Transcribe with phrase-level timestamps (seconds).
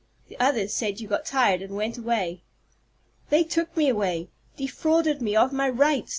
[0.29, 2.41] The others said you got tired and went away."
[3.29, 6.09] "They took me away defrauded me of my rights!"